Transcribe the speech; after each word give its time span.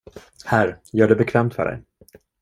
Här, 0.45 0.79
gör 0.93 1.07
det 1.07 1.15
bekvämt 1.15 1.53
för 1.53 1.65
dig. 1.65 1.83